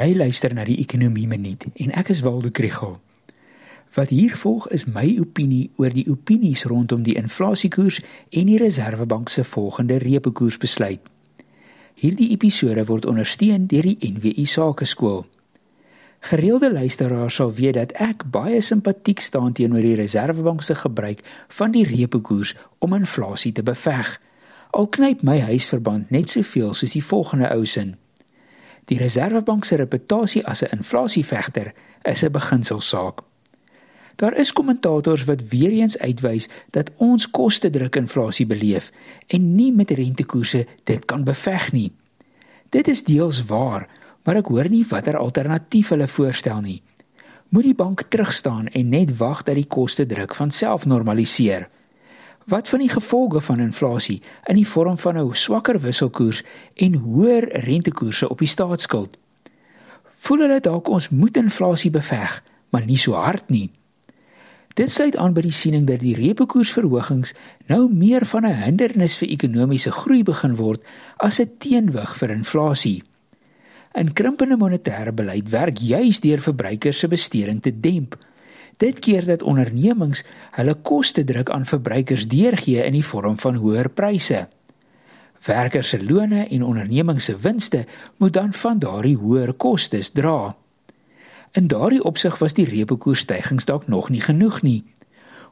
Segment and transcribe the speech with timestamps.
[0.00, 2.94] Jy luister na die Ekonomie Minuut en ek is Waldo Krugel.
[3.92, 7.98] Wat hier volg is my opinie oor die opinies rondom die inflasiekoers
[8.32, 11.04] en die Reserwebank se volgende reepekoersbesluit.
[12.00, 15.26] Hierdie episode word ondersteun deur die NWI Sakeskool.
[16.32, 21.20] Gereelde luisteraars sal weet dat ek baie simpatiek staan teenoor die Reserwebank se gebruik
[21.60, 24.16] van die reepekoers om inflasie te beveg.
[24.72, 27.98] Al knyp my huisverband net soveel soos die volgende ou sin.
[28.90, 31.72] Die Reserwebank se reputasie as 'n inflasievegter
[32.02, 33.20] is 'n beginselsaak.
[34.16, 38.92] Daar is kommentators wat weer eens uitwys dat ons kostedruk inflasie beleef
[39.26, 41.92] en nie met rentekoerse dit kan beveg nie.
[42.68, 43.88] Dit is deels waar,
[44.24, 46.82] maar ek hoor nie watter alternatief hulle voorstel nie.
[47.48, 51.68] Moet die bank terugstaan en net wag dat die kostedruk van self normaliseer?
[52.50, 56.42] Wat van die gevolge van inflasie in die vorm van 'n swakker wisselkoers
[56.74, 59.16] en hoër rentekoerse op die staatsskuld?
[60.16, 63.70] Voel hulle dalk ons moet inflasie beveg, maar nie so hard nie.
[64.74, 67.34] Dit sluit aan by die siening dat die reepekoersverhogings
[67.66, 70.82] nou meer van 'n hindernis vir ekonomiese groei begin word
[71.16, 73.02] as 'n teenwig vir inflasie.
[73.94, 78.16] 'n Krimpende monetêre beleid werk juis deur verbruikers se besteding te demp
[78.80, 80.22] Dit keer dat ondernemings
[80.56, 84.46] hulle koste druk aan verbruikers deurgee in die vorm van hoër pryse.
[85.44, 87.84] Werkers se lone en ondernemings se winste
[88.16, 90.56] moet dan van daardie hoër kostes dra.
[91.52, 94.84] In daardie opsig was die reepekoersstygings dalk nog nie genoeg nie.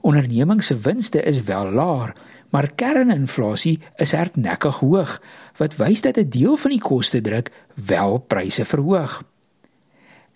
[0.00, 2.12] Ondernemings se winste is wel laag,
[2.48, 5.18] maar kerninflasie is hardnekkig hoog,
[5.56, 9.22] wat wys dat 'n deel van die koste druk wel pryse verhoog.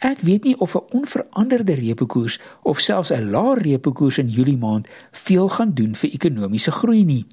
[0.03, 4.89] Ek weet nie of 'n onveranderde reepekoers of selfs 'n lae reepekoers in Julie maand
[5.11, 7.27] veel gaan doen vir ekonomiese groei nie.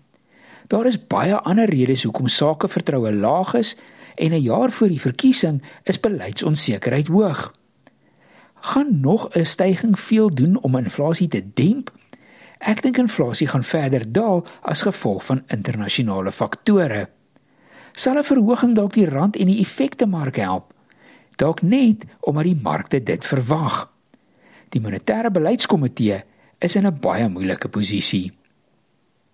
[0.67, 3.75] Daar is baie ander redes hoekom sakevertroue laag is
[4.15, 7.53] en 'n jaar voor die verkiesing is beleidsonsekerheid hoog.
[8.53, 11.91] Gaan nog 'n stygings veel doen om inflasie te demp?
[12.57, 17.09] Ek dink inflasie gaan verder daal as gevolg van internasionale faktore.
[17.93, 20.73] Sal 'n verhoging dalk die rand en die effekte mark help?
[21.39, 23.87] Dalk net omdat die markte dit verwag.
[24.69, 26.21] Die monetêre beleidskomitee
[26.59, 28.31] is in 'n baie moeilike posisie.